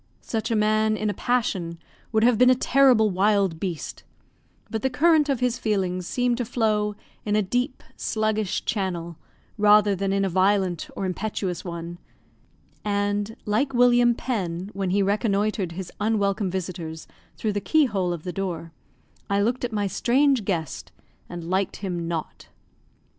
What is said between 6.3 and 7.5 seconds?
to flow in a